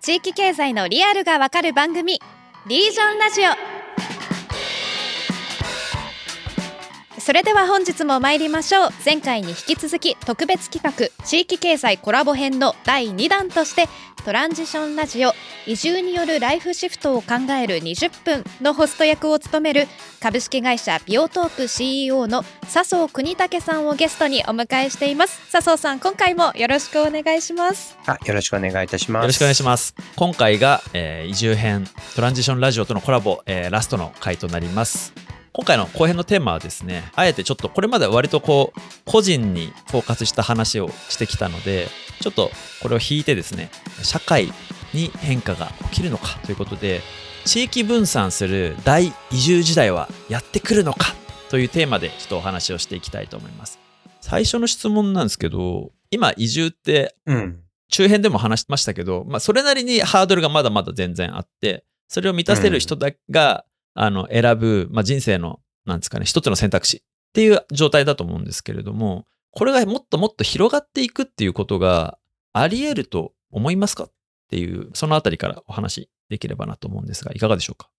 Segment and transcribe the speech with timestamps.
[0.00, 2.20] 地域経済のリアルがわかる番組
[2.66, 3.69] リージョンラジオ。
[7.30, 8.88] それでは本日も参りましょう。
[9.04, 13.86] 前回に引き続き特別企画地域経済コラボ編の第2弾として
[14.24, 15.32] トランジションラジオ
[15.64, 19.86] 移住によるライフシフトを考える20分のホスト役を務める
[20.18, 25.40] 株式会社ビオトープ CEO の笹生国武さんをゲストにお迎えしています。
[25.52, 27.96] 笹生さん今回もよろしくお願いします。
[28.06, 29.22] あよろしくお願いいたします。
[29.22, 29.94] よろしくお願いします。
[30.16, 31.86] 今回が、えー移住編
[32.16, 35.12] トランジションラジオとのコラボ、えーラストの回となります
[35.52, 41.88] 今回の後編のテーマはですねあえてちょっとこれまで割とこう個人にフォーカスした話をしてきたので
[42.20, 42.50] ちょっと
[42.82, 43.70] これを引いてですね
[44.02, 44.52] 社会
[44.94, 47.00] に変化が起きるのかということで
[47.44, 51.14] 地域分散する大移住時代はやってくるのか
[51.48, 53.78] というテーマでちょっとお話をしていきたいと思います。
[54.20, 57.60] 最初の質問なんですけど今移住ってうん。
[57.90, 67.00] 中編でも話しましたけど、まあ、それなりにハードルがまだまだ全然あって、それを満たせる人だが、あの、選ぶ、まあ、人生の、なんですかね、一つの選択肢っ
[67.32, 72.18] ていう状態だと思うんですけれども、これがもっともっと広がっていくっていうことが
[72.52, 74.12] あり得ると思いますかっ
[74.48, 77.90] ていう、そのあたりからお話できればなと思うんですが、いかがでしょうか？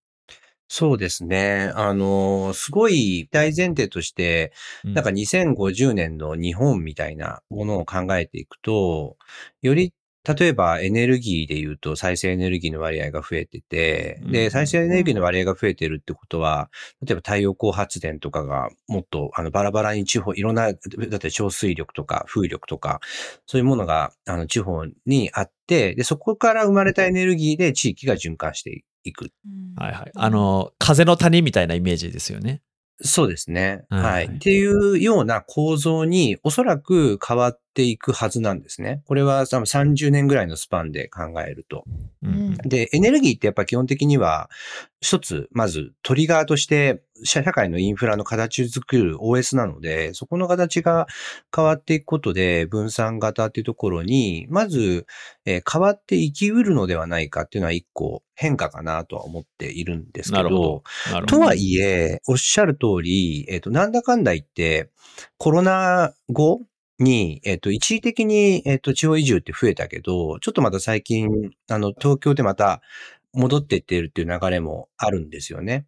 [0.73, 1.73] そうですね。
[1.75, 4.53] あの、すごい大前提として、
[4.85, 9.17] うんなんか2050年の日本みたいなものを考えていくと、
[9.61, 9.93] より
[10.23, 16.69] 例えばエネルギーで言うと再生エネルギーの割合が増えてて、うんで、再生エネルギーの割合が増えてるってことは、
[17.01, 20.77] 例えば太陽光発電とかがもっとあのバラバラに地方、いろんな、だ
[21.17, 22.99] って小水力とか風力とか、
[23.47, 29.31] そういうものがあの地方にあって、で、そこから生まれたエネルギーで地域が循環していく。
[29.75, 30.11] はいはい。
[30.13, 32.61] あの、風の谷みたいなイメージですよね。
[33.03, 33.83] そうですね。
[33.89, 34.25] はいはい。
[34.25, 39.01] っていうような構造におそらく変わっていくはずなんですね。
[39.05, 41.83] これは多分30年ぐらいのスパンで考えると。
[42.23, 44.49] うんで、エネルギーってやっぱ基本的には、
[44.99, 51.07] 一つ、まずトリガーとして、社社会のインフラの形を作る OS なので、そこの形が
[51.55, 55.05] 変わっていくことで、分散型っていうところに、まず、
[55.45, 60.83] えー変わっていきうるのではないかっていうのは一個変化かなとは思っているんですけど、ど。
[61.11, 61.25] ど。
[61.27, 64.89] とはいえ、おっしゃる通り、えっ、と、なんだかんだ言って、
[65.37, 66.61] コロナ後
[66.99, 71.29] に、えっ、と、一時的に、えっ、と、地方移住って増えたけど、ちょっとまた最近、
[71.69, 72.81] あの、東京でまた
[73.33, 75.85] 戻っていっているっていう流れもあるんですよね。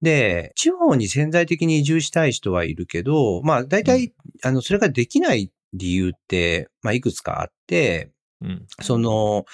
[0.00, 8.10] で、地方に潜在的に移住したい人はいるけど、まあ、大体、あの、それができない理由って、まあ、いくつかあって、
[8.40, 9.44] うんその、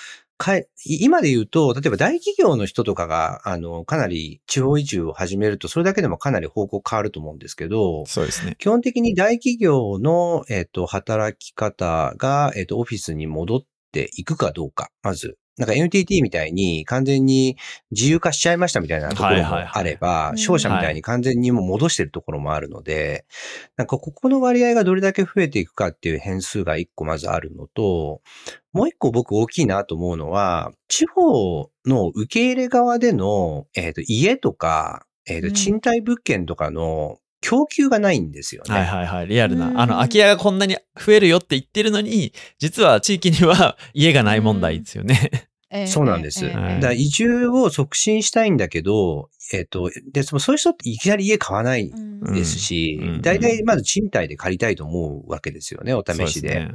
[0.85, 8.55] 今で言うと、例えば大企業の人とかが、あの、かなり地方移住を始めると、それだけでもかなり方向変わると思うんですけど、そうですね。
[8.59, 15.39] 基本的に大企業の、えっ、と、働き方が、えっ、と、オフィスに戻っていくかどうか、まず。
[15.59, 17.57] なんか NTT みたいに完全に
[17.91, 20.39] 自由化しちゃいましたみたいなところもあれば、うん。
[20.39, 23.27] 商社みたいに完全にもう戻してるところもあるので、
[23.77, 28.23] なんかここの割合がどれだけ増えていくかっていう変数が一個まずあるのと、
[28.73, 35.55] もう一個僕大きいなと思うのは、地方の受け入れ側での、えっ、と、家とか、えっ、と、うん。
[35.55, 38.75] 賃貸物件とかの供給がないんですよね。
[38.75, 39.27] はいはいはい。
[39.29, 39.81] リアルうんな。
[39.81, 45.31] あの、空き家がこんなに増えるよって言ってるのに、実は地域には家がない問題ですよね。
[45.71, 46.47] えーそうなんです。
[46.47, 56.71] だから移住を促進したいんだけど、えっ、と、で、そのそういう人っていきなり家買わないうんですし大体まず賃貸で借りたいと思うわけですよね、お試しで。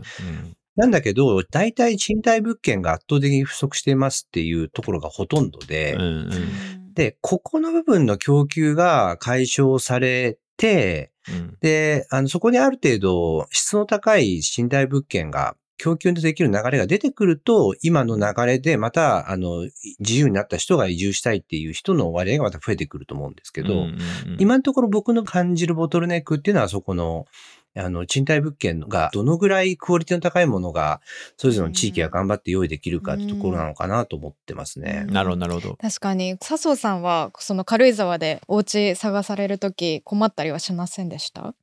[0.75, 6.35] なんだけど、大体賃貸物件が圧倒的に不足していますっていうところがほとんどで、うんうんう
[6.79, 10.39] んで、ここの部分の供給が解消されて、
[11.29, 11.57] うん。
[11.61, 19.67] で、あの、そこにある程度質の高い賃貸物件が供給できる流れが出てくると、今の流れでまた、あの、
[19.99, 24.37] 自由になった人が移住したいっていう人の割合がまた増えてくると思うんですけど、うんうんうん。
[24.39, 27.25] 今のところ僕の感じるボトルネックっていうのはそこの、
[27.75, 31.01] あの、賃貸物件がどのぐらいクオリティの高いものが、
[31.37, 35.05] それぞれの地域が頑張って用意できるかってところなのかなと思ってますね。
[35.09, 35.75] なるほどなるほど。
[35.81, 41.55] 確かに笹生さんはその軽井沢でお家探される時困ったりはしませんでした？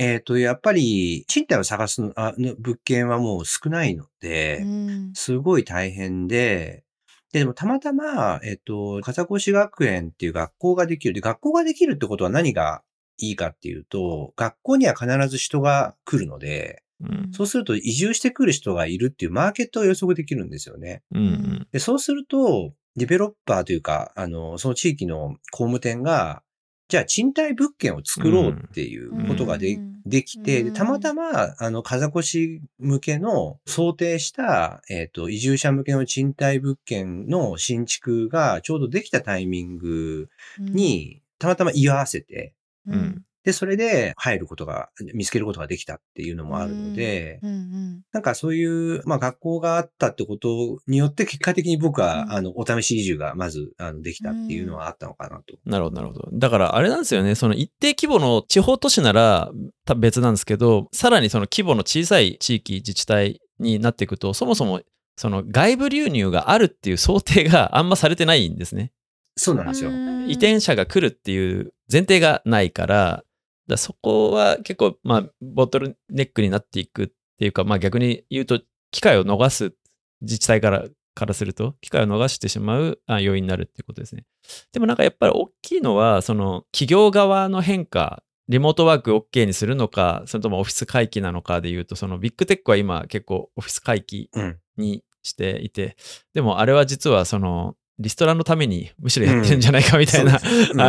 [0.00, 6.84] えっ、と、やっぱり、賃貸を探すのあの物件はもう少ないので、うんすごい大変で、
[7.32, 11.14] で、でもたまたま、えっと、風越学園っていう学校ができる。
[11.14, 12.82] で、学校ができるってことは何が
[13.18, 17.30] いいかっていうと、学校には必ず人が来るので、うん。
[17.32, 21.02] そうすると移住してくる人がいるっていうマーケットを予測できるんですよね。
[21.12, 21.68] うんうん。
[21.70, 26.42] で、そうすると、ディベロッパーというか、あの、その地域の工務店が、
[26.88, 30.02] じゃあ賃貸物件を作ろうっていうことがで,、うん。
[30.06, 40.28] できて、たまたま、あの、風越向けの想定した、えっ、と、移住者向けの賃貸物件の新築がちょうどできたタイミング
[40.58, 42.54] に、たまたま居合わせて、
[42.86, 55.56] ううんで、それで入ることが、見つけることができたっていうのもあるので、うんうんなんかそういう、まあ学校があったってことによって結果的に僕は、うんあの、お試し移住がまず、あの、できたっていうのはあったのかなと。
[55.64, 56.28] なるほど、なるほど。
[56.30, 59.50] だからあれなんですよね、その一定規模の地方都市なら
[59.86, 64.82] 多分別なんですけど、さらにその規模の小さい地域、自治体になっていくと、そもそも
[65.16, 68.92] その外部流入があるっていう想定があんまされてないんですね。
[69.36, 69.90] そうなんですよ。
[69.90, 73.24] うん移転者が来るっていう前提がないから、
[73.66, 77.08] だそこは結構、まあ、ボトルネックになっていくっ
[77.38, 79.74] ていうか、まあ逆に言うと、機会を逃す
[80.22, 84.24] 自治体からからすると、機会を逃してしまうあ要因になるっていうことですね。
[84.72, 94.58] でもなんかやっぱり大きいのは、その企業側の変化、リモートワーク OK にするのか、それともオフィス回帰なのかで言うと、そのビッグテックは今結構オフィス回帰うん。
[94.76, 95.96] にしていて、
[96.34, 100.38] でもあれは実はそのリストラのためにむしろやってるんじゃないかみたいな、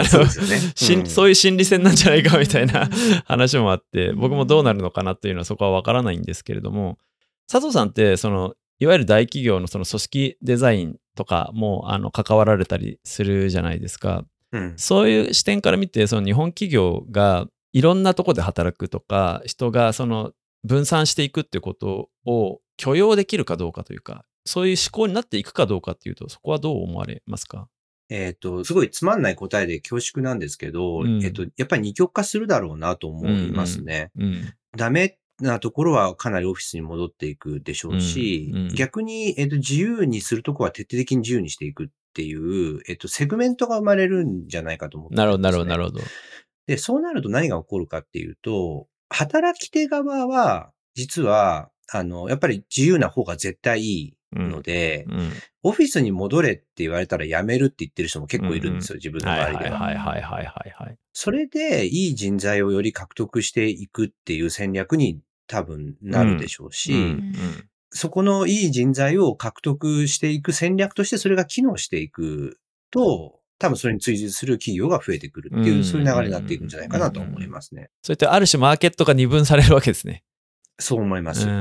[0.06, 0.22] そ
[1.26, 2.88] ういう心理戦なんじゃないかみたいな
[3.26, 6.98] 話もあって、僕もどうなるのかなっていうのはそこはわからないんですけれども、
[7.52, 14.24] 佐藤さんって、その、いわゆる大企業のその組織デザインとかもあの関わられたりするじゃないですか。
[14.52, 14.74] うん。
[14.78, 20.32] そういう視点から見て、その日本企業がいろんなとこで働くとか、人がその
[20.64, 27.68] 分散していくっていうことを許容できるかどうかというか、そういう思考になっていくかどうかっていうと、そこはどう思われますか？
[28.10, 34.12] えっ、と、すごいつまんない答えで恐縮なんですけど、うんえっ、と、やっぱり二極化するだろうなと思いますね。
[34.18, 34.54] うん。
[34.76, 45.70] ダメなところはかなりオフィスに戻っていくでしょうし、うんうん逆に、えっ、と、自由にするとこは徹底的に自由にしていくっていう、えっ、と、セグメントが生まれるんじゃないかと思ってなるほど、なるほど、ど。
[45.70, 46.02] なるほど。
[46.66, 55.32] で、そうなると何が起こるかっていうと、働き手側は、実は、あの、やっぱり自由な方が絶対いいので、うん。
[55.64, 59.80] オフィスに戻れって言われたら辞めるって言ってる人も結構いるんですよ、自分の周りでは。
[59.80, 60.98] はいはいはいはいはい。
[61.14, 67.34] それでいい人材をより獲得していくっていう戦略に多分なるでしょうし、うん
[67.92, 72.60] そこのいい人材を獲得していく戦略としてそれが機能していく
[72.92, 77.90] と、多分それに追随する企業が増えてくるっていう、うんそういう流れになっていくんじゃないかなと思いますね。
[78.04, 80.24] そうやってある種マーケットが二分されるわけですね。
[80.80, 81.48] そう思います。
[81.48, 81.50] う。
[81.50, 81.56] うん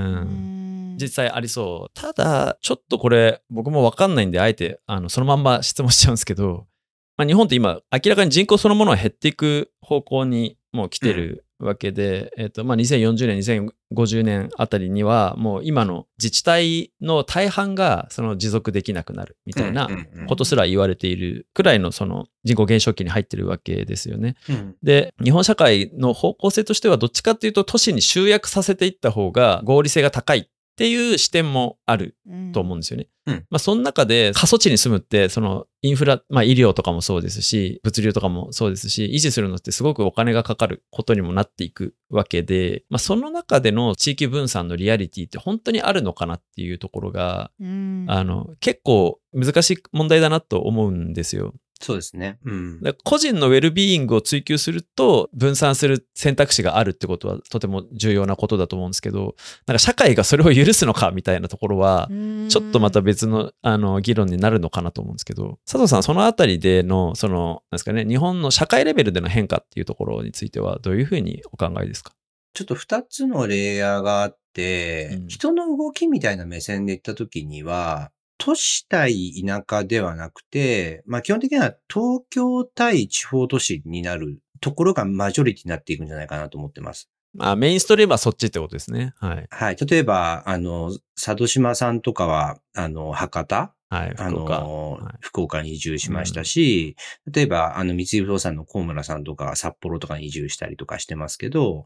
[0.54, 0.57] ん
[1.00, 1.90] 実際ありそう。
[1.98, 6.66] ただ、ちょっとこれ、僕もわかんないんで、あえて、あの、そのまんま質問しちゃうんですけど、
[7.16, 24.36] まあ、日本って今、明らかに人口そのものは減っていく方向にもう来てるわけで、えっと、まあ、2040年、2050年あたりには、もう今の自治体の大半が、その持続できなくなるみたいなうんうんうんことすら言われているくらいの、その人口減少期に入ってるわけですよね。
[24.48, 30.48] うんで、日本社会の方向性としては、どっちかっていうと、都市に集約させていった方が合理性が高い
[30.78, 32.16] っていう視点もある
[32.52, 33.08] と思うんですよね。
[33.26, 51.54] うんまあ、その中で過疎地に住むって、そのインフラ、まあ、医療とかもそうですし、物流とかもそうですし、維持するのってすごくお金がかかることにもなっていくわけで、まあ、その中での地域分散のリアリティって本当にあるのかなっていうところが、うんあの、結構難しい問題だなと思うんですよ。
[51.80, 52.38] そうですね。
[52.44, 52.80] うん。
[53.04, 59.36] 個人のウェルビーイングを追求すると分散する選択肢があるってことはとても重要なことだと思うんですけど
[59.66, 62.08] なんか社会がそれを許すのかみたいなところは
[62.48, 72.12] ちょっとまた別のあの議論になるのかなと思うんですけど佐藤さんそのあたりでのそのなんですかね日本の社会レベルでの変化っていうところについてはどういうふうにお考えですか？
[72.54, 87.10] ちょっと二つのレイヤーがあって、うん人の動きみたいな目線で言ったときには、都市対田舎ではなくて、まあ基本的には東京対地方都市になるところがマジョリティになっていくんじゃないかなと思ってます。
[87.38, 89.12] あメインストリームはそっちってことですね。
[89.18, 89.46] はい。
[89.50, 89.76] はい。
[89.76, 93.74] 例えば、あの、佐渡島さんとかは、あの、博多？
[93.90, 94.60] はいあ福岡。
[94.60, 95.14] の、はい。
[95.20, 96.96] 福岡に移住しましたし、
[97.30, 101.84] 例えば、あの、三井不動産の高村さんとかは札幌とかに移住したりとかしてますけど、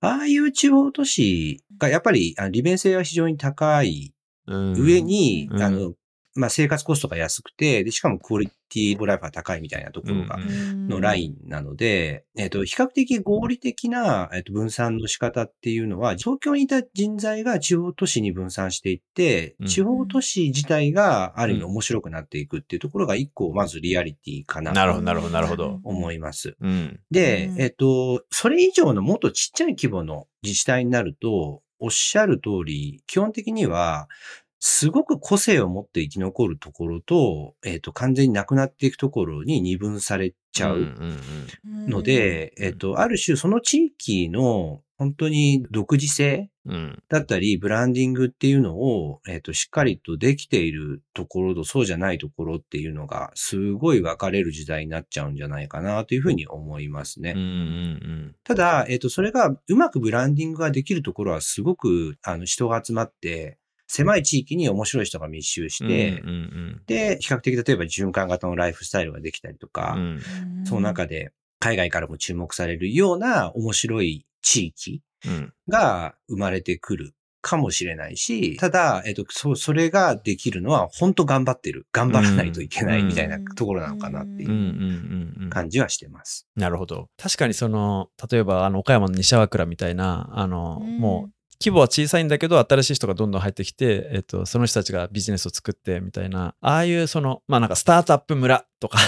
[0.00, 4.14] ああいう地方都市がやっぱり利便性が非常に高いうん
[4.46, 5.62] 上に、うん。
[5.62, 5.94] あの、
[6.36, 10.88] まあ、生活コストが安くて、で、しかもクオリティオブライフが高いみたいなところが、うん。
[10.88, 25.80] のラインなので、えっと、比較的合理的な、えっと、分散の仕方っていうのは、東京にいた人材が地方都市に分散していってうん、地方都市自体がある意味面白くなっていくっていうところが一個、まずリアリティかなとなるほどなるほどなるほど。
[25.84, 26.56] 思います。
[26.60, 27.00] うん。
[27.12, 27.60] でう、ん。
[27.60, 34.08] えっと、それ以上のもっとちっちゃい規模の自治体になると、おっしゃる通り、基本的には、
[34.66, 41.18] すごく個性を持って生き残るところと、えっ、と、完全になくなっていくところに二分されちゃうん
[41.86, 46.74] うので、えっ、と、ある種その地域の本当に独自性うん。
[46.74, 57.34] うんだったり、ブランディングっていうのを、えっ、と、しっかりとできているところとそうじゃないところっていうのが、すごい分かれる時代になっちゃうんじゃないかなというふうに思いますね。
[57.36, 70.20] うんうんただ、えっ、と、それがうまくブランディングができるところはすごく、あの、人が集まって、狭い地域に面白い人が密集して、うんうんで、比較的例えば循環型のライフスタイルができたりとか、うん。
[70.64, 75.52] その中で海外からも注目されるような面白い地域うん。
[75.68, 81.86] が生まれてくるかもしれないし、ただ、えっと、そ、それができるのは本当頑張ってる。
[81.92, 85.50] 頑張らないといけないみたいなところなのかなっていうんうんううんうん。
[85.50, 86.46] 感じはしてます。
[86.56, 87.08] なるほど。
[87.18, 90.98] 確かにその、例えば、あの、岡山の西和倉みたいな、あの、うん。
[90.98, 98.98] もう、規模は小さいんだけど、新しい人がどんどん入ってきて、えっと、その人たちがビジネスを作ってみたいな、ああいうその、まあなんかスタートアップ村とか、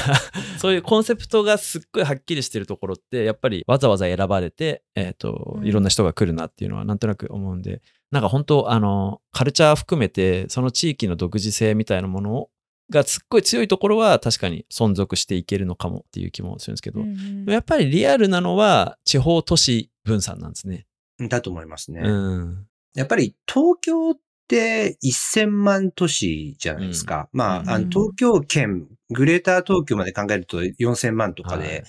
[0.58, 5.66] そういうコンセプトがすっごいはっきりしてるところって、やっぱりわざわざ選ばれて、えっとう、ん。
[5.66, 12.50] いろんな人が来るなっていうのはなんとなく思うんで、なんか本当、あの、カルチャー含めて、その地域の独自性みたいなものを
[12.90, 17.06] がすっごい強いところは確かに存続していけるのかもっていう気もするんですけど、で
[17.46, 20.86] もやっぱりリアルなのは地方都市分散なんですね。
[21.18, 22.00] だと思いますね。
[22.04, 22.66] うん。
[22.94, 24.14] やっぱり東京っ
[24.48, 27.28] て1000万都市じゃないですか。
[27.32, 31.84] まうんあ、あの東京圏、グレーター東京まで考えると4000万とかで、はい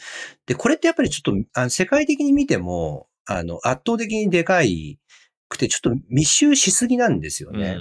[0.47, 4.99] で、これってやっぱりちょっとあの世界的に見ても、あの、圧倒的にでかい
[5.49, 7.77] くて、ちょっと密集しすぎなんですようんね。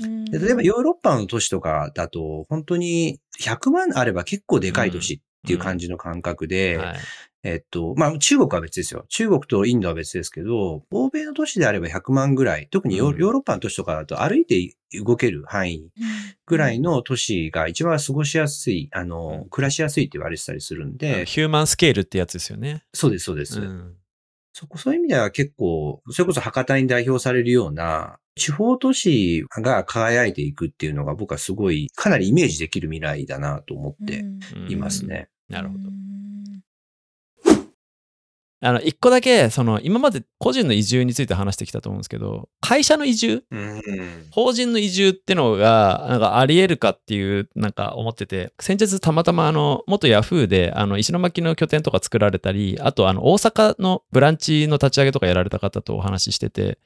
[0.00, 6.96] うんで例えばヨーロッパの都市とかだと、本当に100万あれば結構でかい都市っていう感じの感覚で、はい
[7.44, 9.04] えっと、まあ中国は別ですよ。
[9.08, 15.90] 中国とインドは別ですけど、欧米の都市であれば100万ぐらい、特にヨーロッパの都市とかだと歩いて動ける範囲
[16.46, 22.82] ぐらいの都市が一番過ごしやすい、あの、うん暮らしやすいって言われてたりするんで、ヒューマンスケールってやつですよね。
[22.94, 23.60] そうです、そうです。
[23.60, 23.94] うん
[24.56, 35.28] そこ、そういう意味では結構、それこそ博多に代表されるような、地方都市が輝いていくっていうのが僕はすごい、かなりイメージできる未来だなと思ってうんいますね。
[35.48, 35.90] なるほど。
[38.64, 38.70] ど。
[38.70, 43.44] あの、一個だけ、その、今まで個人の移住について話してきたと思うんですけど、会社の移住？
[43.50, 43.82] うん。
[44.30, 56.78] 法人の移住ってのが、なんかあり得るかっていう、なんか思ってて、先日たまたまあの、元ヤフーで、あの、石巻の拠点とか作られたり、あとあの、大阪のブランチの立ち上げとかやられた方とお話ししてて、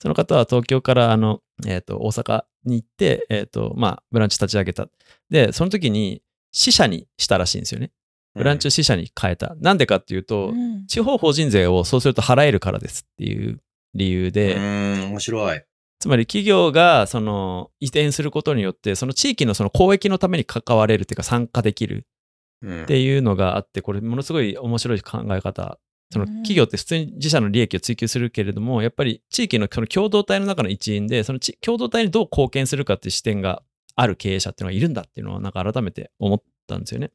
[0.00, 4.88] その方は東京からあの、えっ、と、大阪に行って、えっ、と、まあ、ブランチ立ち上げた。
[5.30, 6.20] で、その時に、
[6.52, 7.90] 死者にしたらしいんですよね。
[8.34, 9.54] ブランチを死者に変えた。
[9.60, 13.60] なんでかっていうと、うん地方法人税をそうすると払えるからですっていう
[13.94, 15.62] 理由で、うん、面白い。
[15.98, 22.06] つまり企業がその移転することによって、その地域のその公益のために関われるっていうか参加できる
[22.62, 25.78] うんっていうのがあって、これものすごい面白い考え方。
[26.12, 33.62] そのうん企業って普通に自社の利益を追求するけれども、やっぱり地域のその共同体の中の一員で、そのち共同体にどう貢献するかっていう視点が
[33.96, 37.10] ある経営者っていうのがいるんだっていうのをなんか改めて思ったんですよね。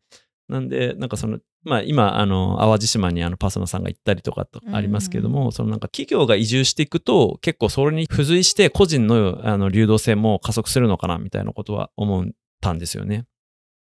[0.50, 12.26] なんで、なんかその、まあ今、あの、淡路島にあのパソナさんが行ったりとかとありますけども、そのなんか企業が移住していくと、結構それに付随して個人のあの流動性も加速するのかなみたいなことは思っ
[12.62, 13.26] たんですよね。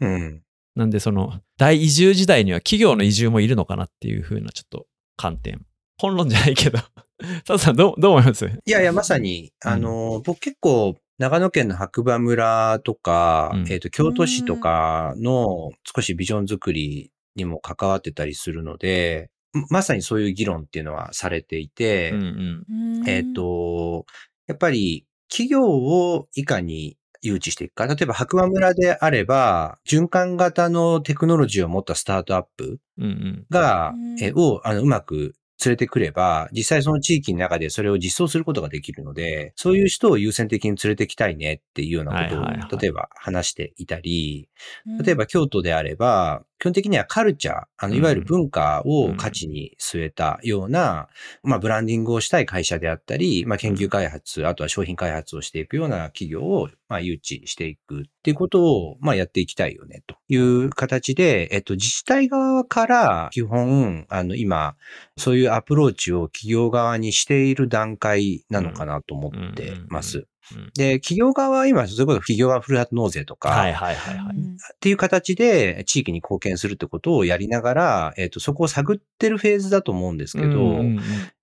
[0.00, 0.42] うん。
[0.74, 4.86] なんでその大移住時代には企業の移住もいるのかなっていう風なちょっと
[5.16, 5.64] 観点。
[6.00, 6.78] 本論じゃないけど。
[7.44, 8.46] 佐藤さんどうどう思います？
[8.46, 19.30] いやいや、まさに、あの、僕結構、長野県の白馬村とか、うんえっ、と、京都市とかの少しビジョン作りにも関わってたりするので、
[19.68, 23.08] まさにそういう議論っていうのはされていて、うんうん。
[23.08, 24.06] えっ、と、
[24.46, 27.86] やっぱり企業をいかに誘致していくか。
[27.86, 33.46] 例えば白馬村であれば、循環型のテクノロジーを持ったスタートアップうんうん。
[33.50, 35.34] が、うんえを、あの、うまく
[35.64, 42.34] 連れてくれば、実際その地域の中でそれを実装することができるので、そういう人を優先的に連れてきたいねっていうようなこ
[42.68, 44.48] とを、例えば話していたり、
[44.86, 44.98] うん。
[44.98, 47.98] 例えば京都であれば、基本的にはカルチャー、あの、うん。
[47.98, 51.08] いわゆる文化を価値に据えたような、
[51.42, 64.76] まあ、ブランディングをしたい会社であったり、まあ、研究開発、あとは商品開発をしていくような企業を、まあ、誘致していくっていうことを、まあ、やっていきたいよね、という形で、えっと、自治体側から基本、あの、今、
[65.16, 70.26] そういうアプローチを企業側にしている段階なのかなと思ってます。
[70.54, 74.36] うんで、企業側は今、それこそ企業側ふるさと納税とか、はいはいはいはい。
[74.36, 81.00] っていう形で地域に貢献するってことをやりながら、えっ、と、そこを探ってるフェーズだと思うんですけど、うんうんうん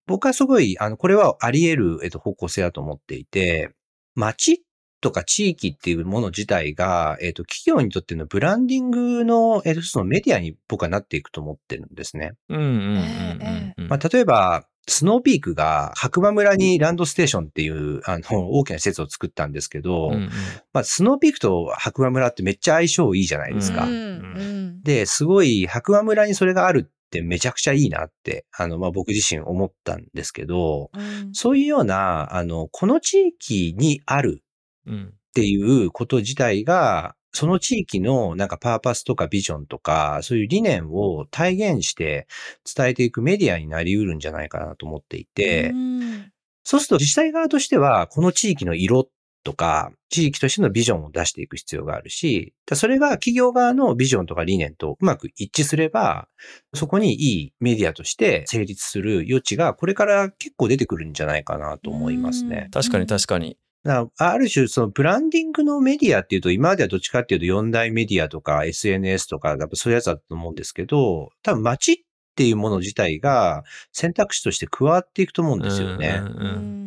[0.08, 3.72] 僕はすごい、あの、これはあり得る、えっ、と、方向性だと思っていて、
[4.14, 4.64] 街
[5.02, 12.34] とか地域っていうもの自体が、えっ、と、企業にとってのブランディングの、えっ、と、そのメディアに僕はなっていくと思ってるんですね。
[12.50, 13.88] うんうんうんうんうん。
[13.88, 20.30] まあ、例えば、スノーピークが白馬村にランドステーションっていう、あの、大きな施設を作ったんですけど、うんうん。
[20.74, 23.86] まあ、スノーピークと白馬村ってめっちゃ相性いいじゃないですか。
[23.86, 24.84] うんうん。
[24.84, 31.34] で、すごい白馬村にそれがあるってめちゃくちゃいいなって、あの、まあ、僕自身思ったんですけど、うん。
[31.34, 34.44] そういうような、あの、この地域にある
[34.86, 35.14] うん。
[35.16, 42.28] っていうこと自体が、その地域のなんかパーパスとかビジョンとか、そういう理念を体現して
[42.76, 46.32] 伝えていくメディアになり得るんじゃないかなと思っていて、うん
[46.68, 49.08] そうすると自治体側としては、この地域の色
[49.44, 56.28] とか、地域としてのビジョンを出していく必要があるし、だそれが企業側のビジョンとか理念とうまく一致すれば、
[56.74, 62.70] そこにいいメディアとして成立する余地がこれから結構出てくるんじゃないかなと思いますね。
[62.74, 63.58] 確かに確かに。
[63.86, 71.98] ある種、そのブランディングのメディアっていうと、今まではどっちかっていうと4大メディアとか SNS とか、そういうやつだと思うんですけど、多分街っ
[72.36, 76.20] ていうもの自体が選択肢として加わっていくと思うんですよね。
[76.22, 76.50] うんうんう
[76.82, 76.85] ん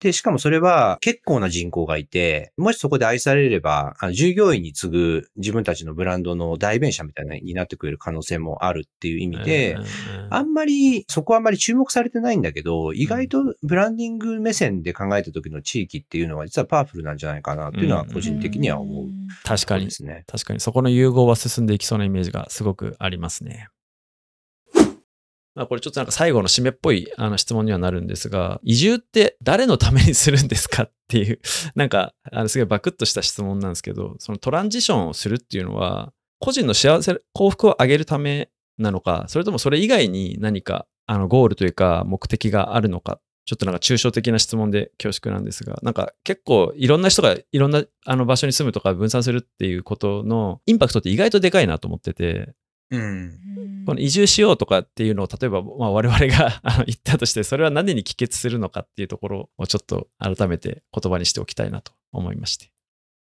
[0.00, 9.76] で、しかもそれは結構な人口がいて、もしそこで愛されれば、あの従業員に次ぐ自分たちのブランドの代弁者みたいなになってくれる可能性もあるっていう意味で、
[10.30, 19.06] あんまり、そこはあんまり注目されてないんだけど、意外とブランディング目線で考えた時の地域っていうのは実はパワフルなんじゃないかなっていうのは個人的には思う。
[19.44, 19.90] 確かにで。
[19.90, 20.24] すね。
[20.28, 23.68] 確かにそこの融合は進んでいきそうなイメージがすごくありますね。
[25.58, 31.40] まあこれちょっとなんか最後の締めっぽいあの質問にはなるんですが、移住って誰のためにするんですかっていう、
[31.74, 52.52] なんかあのすごいバクッとした質問なんですけど、そのトランジションをするっていうのは、個人の幸せ、幸福を上げるためなのか、それともそれ以外に何かあのゴールというか目的があるのか、ちょっとなんか抽象的な質問で恐縮なんですが、なんか結構いろんな人がいろんなあの場所に住むとか分散するっていうことのインパクトって意外とでかいなと思ってて、
[52.90, 53.84] うん。
[53.86, 62.70] この移住しようとかっていうのを例えばまあ我々が 言ったとして、それは何に帰結するのかっていうところをちょっと改めて言葉にしておきたいなと思いまして。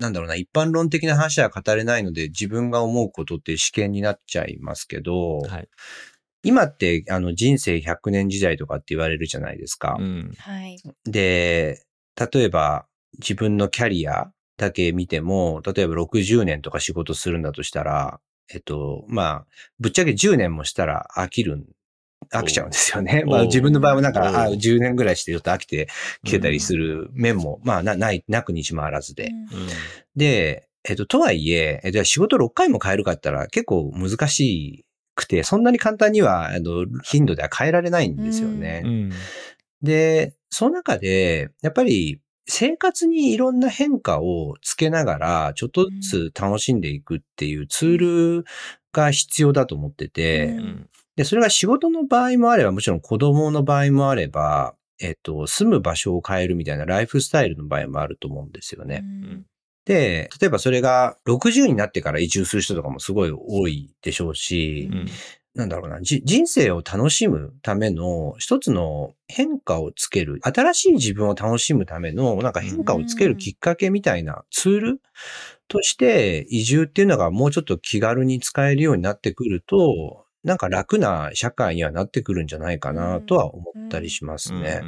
[0.01, 5.69] なんだろうな、一般論的な話は語れないので、自分が思うことって試験になっちゃいますけど、はい。
[6.43, 9.97] 今ってあの人生100年時代とかって言われるじゃないですか。
[9.99, 10.31] うん。
[10.37, 10.77] はい。
[11.07, 11.87] で、
[12.33, 12.87] 例えば
[13.19, 18.21] 自分のキャリアだけ見ても、例えば60年とか仕事するんだとしたら、
[18.53, 19.47] えっと、まあ、
[19.81, 21.65] ぶっちゃけ10年もしたら飽きるん、
[22.33, 23.25] 飽きちゃうんですよね。
[23.27, 25.89] お まあ自分の場合もなんおか、あう10年ぐらいしてちょっと飽きて
[26.25, 29.29] きてたりする面も、まあな、ない、なくにしもあらずで。
[29.29, 29.69] うん
[30.17, 38.83] で、えっと、とはいえ、えっと、仕事6回も変えるかって言ったら結構難しくて、そんなに簡単には、あの、頻度では変えられないんですよね。
[38.85, 39.13] うん。
[39.83, 48.45] で、その中で、やっぱり生活にいろんな変化をつけながら、ちょっとずつ楽しんでいくっていうツール
[48.93, 50.57] が必要だと思ってて、
[51.17, 59.01] で、それが仕事の場合もあれば、もちろん子供の場合もあれば、えっと、住む場所を変えるみたいなライフスタイルの場合もあると思うんですよね。
[59.03, 59.47] うん
[59.85, 65.09] で、例えばそれが60になってから移住する人とかもすごい多いでしょうし、うん
[65.55, 75.01] なんだろうな、じ人生を楽しむための一つの変化をつける、新しい自分を楽しむためのなんか変化をつけるきっかけみたいなツール
[75.69, 84.83] として移住っていうのがもうちょっと気軽に使えるようになってくると、なんか楽な社会にはなってくるんじゃないかなとは思ったりしますね。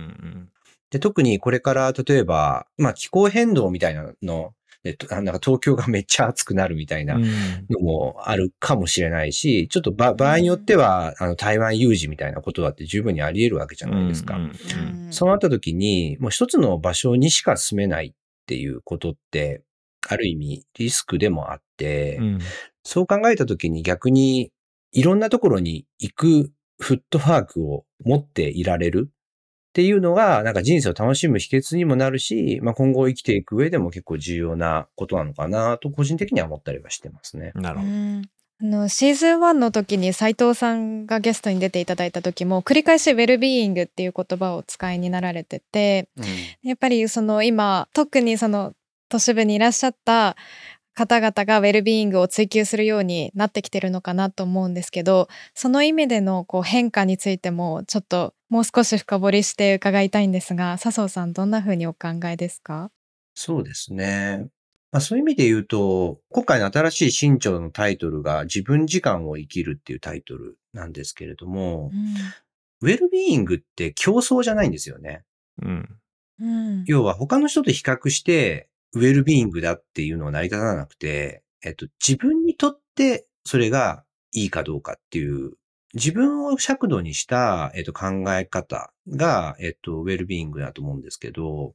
[0.90, 4.52] で特にこれから例えば、まあ気候変動みたいなの、
[4.87, 7.22] えっと、あ なんか東京がめっちゃ暑くなるみたいなうん。
[7.70, 14.37] のもあるかもしれないし、ちょっと場場合によっては、あの、台湾有事みたいなことだって十分にあり得るわけじゃないですか。
[14.37, 14.51] うんうん。
[14.51, 15.12] うん。
[15.12, 18.12] そうなった時に、もう一つの場所にしか住めないっ
[18.46, 19.62] ていうことって、
[20.09, 22.38] ある意味リスクでもあって、うん。
[22.85, 24.53] そう考えた時に逆に
[24.92, 29.11] いろんなところに行くフットワークを持っていられる
[29.77, 37.53] っていうのが、なんか人生を楽しむ秘訣にもなるし、まあ、今後生きていく上でも結構重要なことなのかなと個人的には思ったりはしてますね。
[37.55, 37.91] なるほど。
[37.91, 38.23] うん
[38.59, 46.09] あのシーズン1の時に斉藤さんがゲストに出ていただいた時も繰り返しウェルビーイングっていう言葉をお使いになられてて
[46.62, 48.73] やっぱりその今特にその
[49.11, 50.37] 都市部にいらっしゃった
[50.95, 62.90] 方々がウェルビーイングを追求するようになってきてるのかなと思うんですけどその意味でのこう変化についてもちょっともう少し深掘りして伺いたいんですが笹生さんどんな風にお考えですか？
[63.35, 64.46] そうですね。
[64.92, 71.90] まあ、そういう意味で言うと、今回の新しい新潮のタイトルが自分時間を生きるっていうタイトルなんですけれども、
[72.80, 75.24] ウェルビーイングって競争じゃないんですよね。
[75.61, 75.88] うん
[76.40, 85.52] うん要は他の人と比較して、ウェルビーイングだっていうのは成り立たなくて、えっと、自分にとってそれがいいかどうかっていう、
[85.96, 91.74] 自分を尺度にした、えっと、考え方が、えっと、ウェルビーイングだと思うんですけど、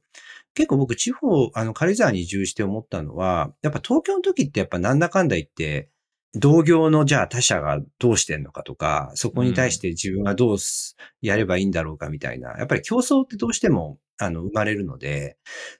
[0.54, 5.88] 結構僕、地方、あの、軽井沢に移住して思ったのは、やっぱ東京の時ってやっぱなんだかんだ言って、
[6.34, 15.36] 同業のじゃあ他社がどうしてんのかとか、そこに対して自分はどうすやればいいんだろうかみたいな、やっぱり競争ってどうしても、あの、生まれるので、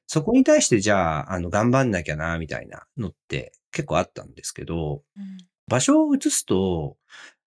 [0.06, 5.02] そこに対してじゃあ、あの、頑張んなきゃな、みたいなのって結構あったんですけど、
[5.68, 6.96] 場所を移すと、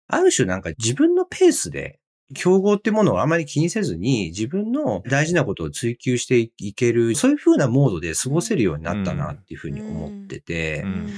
[0.09, 1.99] ある種なんか自分のペースで、
[2.35, 11.11] 競合ってものをあまり気にせずに自分の大事なことを追求していける、そういう風なモードで過ごせるようになったなっていうふうに思ってて、うん。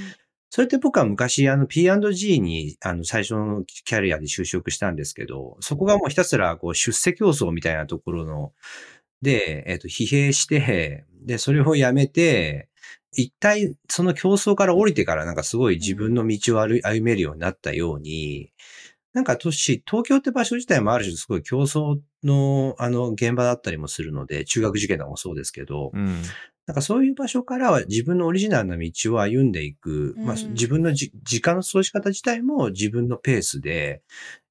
[0.49, 8.53] それって僕は昔あの P&G にあの最初のキャリアで就職したんですけど、そこがもうひたすらこう出世競争みたいなところの、
[9.21, 12.66] で、えっ、と、疲弊して、で、それをやめて、
[13.13, 18.51] 一体その競争から降りてからなんかすごい自分の道を歩歩めるようになったように、
[19.13, 26.21] なんか都市、東京って場所自体もある種すごい競争のあの現場だったりもするので、中学受験とかもそうですけど、うん。
[26.67, 30.53] なんかそういう場所からは自分のオリジナルな道を歩んでいく、まあうん。
[30.53, 34.03] 自分のじ時間の過ごし方自体も自分のペースで、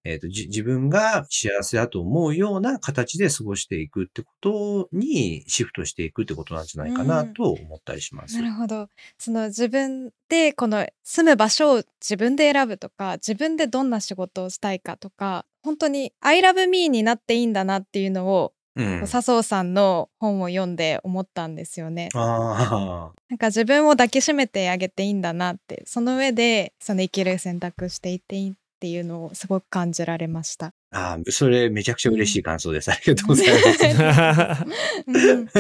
[0.07, 8.37] えっ、と、じ自分が幸せだと思うような形で過ごしていくってことにシフトしていくってことなんじゃないかなと思ったりします。
[8.37, 8.89] なるほど
[9.19, 19.07] その自分でこの住む場所を自分で選ぶとか自分でどんな仕事をしたいかとか本当に「I love me」になっていいんだなっていうのを、うん。
[19.07, 22.11] 笹生さんの本を読んで思ったんですよね。
[22.15, 30.73] なんか自分を抱きしめてあげていいんだなってその上でその生きる選択していっていいっていうのをすごく感じられました。
[30.93, 32.91] ああ、それめちゃくちゃ嬉しい感想です。
[32.91, 34.65] ありがとうございます。
[35.09, 35.49] うん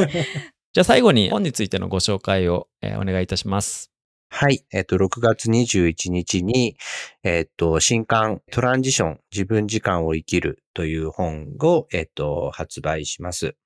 [0.76, 3.90] じゃあ最後に本についてのご紹介を、えーお願いいたします。
[4.28, 4.66] はい。
[4.70, 6.76] えっ、と、6月21日に、
[7.22, 13.56] えっ、と、新刊トランジション自分時間を生きるという本を、えっ、と、発売します。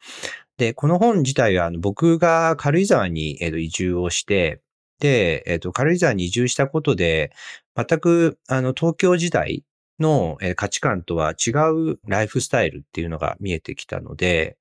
[0.56, 4.60] で、この本自体は、あの、僕が軽井沢に、えーと移住をして、
[5.00, 7.32] で、えっ、と、軽井沢に移住したことで、
[7.76, 9.64] 全く、あの、東京時代
[9.98, 14.56] の、価値観とは違うライフスタイルっていうのが見えてきたので、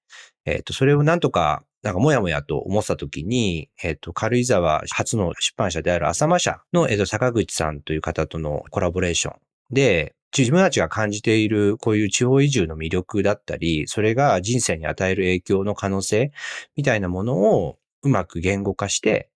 [0.46, 9.40] えっ、と、それをなんとか、なんかもやもやと思った時に、えっ、と、軽井沢初の出版社である浅間社の、えっ、と、坂口さんという方とのコラボレーション
[9.72, 16.32] で、自分たちが感じているこういう地方移住の魅力だったり、それが人生に与える影響の可能性
[16.76, 19.30] みたいなものをうまく言語化して、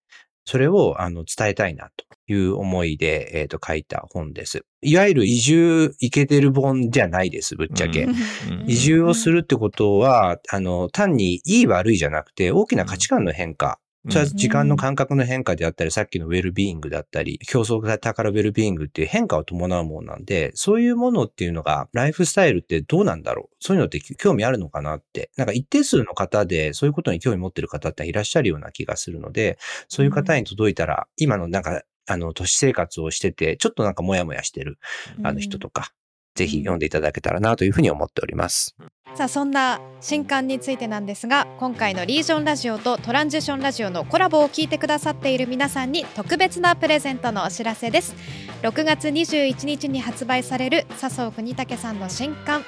[0.45, 2.05] それをあの伝えたいなと。
[2.27, 4.65] いう思いで、えっ、と、書いた本です。
[4.81, 8.03] いわゆる移住イケてる本じゃないです、ぶっちゃけ。
[8.03, 8.15] うん
[8.65, 13.79] 移住をするってことは、あの、単にいい悪いじゃなくて、大きな価値観の変化。
[14.09, 23.55] それは時間の感覚の変化であったり、さっきのウェルビーイングだったり、競争型からウェルビーイングっていう変化を伴うものなんで、そういうものっていうのが、ライフスタイルってどうなんだろう？
[23.61, 25.31] そういうのって興味あるのかなって。
[25.37, 29.57] なんか一定数の方で、そういうことに興味持ってる方っていらっしゃるような気がするので、
[29.87, 34.77] そういう方に届いたら、今のなんか、あの、都市生活をしてて、ちょっとなんかモヤモヤしてる、
[35.23, 35.91] あの人とか、
[36.35, 38.75] ぜひ読んでいただけたらなというふうに思っております。
[39.15, 48.15] さあそんな新刊についてなんですが今回のリージョンラジオとトランジションラジオのコラボを聞いてくださっている皆さんに特別なプレゼントのお知らせです。
[48.63, 52.63] 6月21日に発売される笹生国武さんの新刊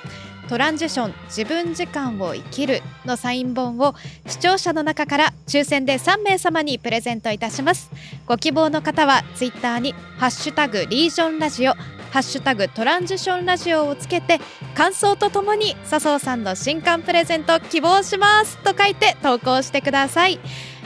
[0.47, 3.95] トランジション自分時間を生きるのサイン本を
[4.27, 7.89] 視聴者の中から抽選で3名様にプレゼントいたします。
[8.25, 14.39] ご希望の方はツイッターにハッシュタグリージョンラジオハッシュタグトランジションラジオをつけて
[14.73, 20.39] 感想とともに笹生さんの新刊プレゼント希望しますと書いて投稿してください。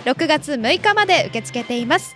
[0.05, 2.15] 6月6日まで受け付けています。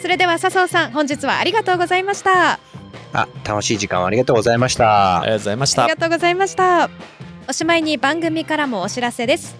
[0.00, 2.81] それでは笹生さん本日はありがとうございました。
[3.12, 5.20] あ、楽しい時間をありがとうございました。
[5.20, 5.84] ありがとうございました。
[5.84, 5.94] あり。
[5.94, 6.90] がとうございました。
[7.48, 9.56] おしまいに番組からもお知らせです。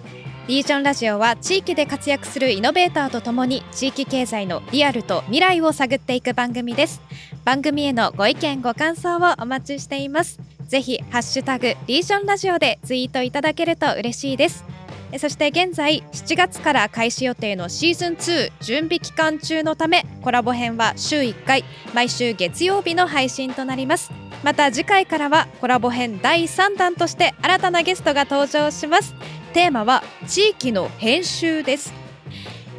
[0.47, 7.01] リージョンラジオは地域で活躍するイノベーターとともに地域経済のリアルと未来を探っていく番組です。
[7.45, 10.39] 番組へのご意見ご感想をお待ちしています。
[10.67, 14.65] ぜひハッシュタグリージョンラジオでツイートいただけると嬉しいです。
[14.67, 14.72] え
[15.19, 24.11] そして現在7月から開始予定のシーズン2準備期間中のためコラボ編は週1回毎週月曜日の配信となります。
[24.43, 29.13] また次回からはコラボ編第3弾として新たなゲストが登場します。
[29.53, 31.93] テーマは地域の編集です。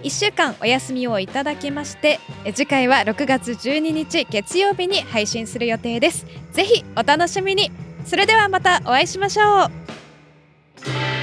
[0.03, 2.20] 1週間お休みをいただきまして
[2.55, 6.27] 次回は6月12日月曜日に配信する予定です。
[6.53, 7.70] ぜひお楽しみに。
[8.05, 11.13] それではまたお会いしましょう。